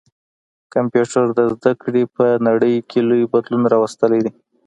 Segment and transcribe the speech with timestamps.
[0.73, 4.31] کمپيوټر د زده کړي په نړۍ کي لوی بدلون راوستلی دی.